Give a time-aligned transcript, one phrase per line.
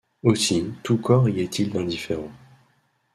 [0.23, 2.31] Aussi tout corps y est-il indifférent.